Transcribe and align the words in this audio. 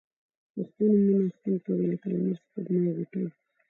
پښتو 0.53 0.83
نومونه 1.03 1.27
خوند 1.39 1.57
کوي 1.65 1.85
لکه 1.91 2.07
لمر، 2.13 2.35
سپوږمۍ، 2.43 2.91
غوټۍ 2.97 3.25